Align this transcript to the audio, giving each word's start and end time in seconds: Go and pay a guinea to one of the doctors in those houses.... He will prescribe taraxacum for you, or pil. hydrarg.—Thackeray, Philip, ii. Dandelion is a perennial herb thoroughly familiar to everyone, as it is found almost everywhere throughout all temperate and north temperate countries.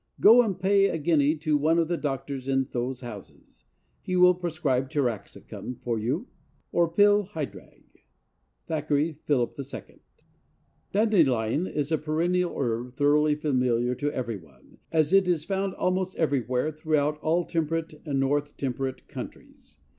Go 0.19 0.41
and 0.41 0.59
pay 0.59 0.87
a 0.87 0.97
guinea 0.97 1.35
to 1.35 1.55
one 1.57 1.77
of 1.77 1.87
the 1.87 1.95
doctors 1.95 2.47
in 2.47 2.67
those 2.71 3.01
houses.... 3.01 3.65
He 4.01 4.15
will 4.15 4.33
prescribe 4.33 4.89
taraxacum 4.89 5.75
for 5.75 5.99
you, 5.99 6.25
or 6.71 6.89
pil. 6.89 7.25
hydrarg.—Thackeray, 7.35 9.19
Philip, 9.25 9.55
ii. 9.59 9.99
Dandelion 10.91 11.67
is 11.67 11.91
a 11.91 11.99
perennial 11.99 12.57
herb 12.57 12.95
thoroughly 12.95 13.35
familiar 13.35 13.93
to 13.93 14.11
everyone, 14.11 14.79
as 14.91 15.13
it 15.13 15.27
is 15.27 15.45
found 15.45 15.75
almost 15.75 16.15
everywhere 16.17 16.71
throughout 16.71 17.19
all 17.19 17.43
temperate 17.43 17.93
and 18.03 18.19
north 18.19 18.57
temperate 18.57 19.07
countries. 19.07 19.77